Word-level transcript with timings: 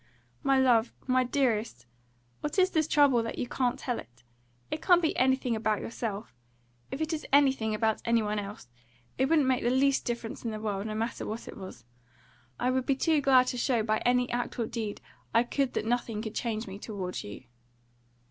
"My 0.41 0.57
love 0.59 0.91
my 1.05 1.23
dearest! 1.23 1.85
What 2.39 2.57
is 2.57 2.71
this 2.71 2.87
trouble, 2.87 3.21
that 3.21 3.37
you 3.37 3.47
can't 3.47 3.77
tell 3.77 3.99
it? 3.99 4.23
It 4.71 4.81
can't 4.81 4.99
be 4.99 5.15
anything 5.15 5.55
about 5.55 5.79
yourself. 5.79 6.33
If 6.89 7.01
it 7.01 7.13
is 7.13 7.23
anything 7.31 7.75
about 7.75 8.01
any 8.03 8.23
one 8.23 8.39
else, 8.39 8.67
it 9.19 9.29
wouldn't 9.29 9.47
make 9.47 9.61
the 9.63 9.69
least 9.69 10.03
difference 10.03 10.43
in 10.43 10.49
the 10.49 10.59
world, 10.59 10.87
no 10.87 10.95
matter 10.95 11.27
what 11.27 11.47
it 11.47 11.55
was. 11.55 11.85
I 12.59 12.71
would 12.71 12.87
be 12.87 12.93
only 12.95 12.99
too 12.99 13.21
glad 13.21 13.45
to 13.49 13.59
show 13.59 13.83
by 13.83 13.99
any 13.99 14.27
act 14.31 14.57
or 14.57 14.65
deed 14.65 15.01
I 15.35 15.43
could 15.43 15.73
that 15.73 15.85
nothing 15.85 16.23
could 16.23 16.33
change 16.33 16.65
me 16.65 16.79
towards 16.79 17.23
you." 17.23 17.43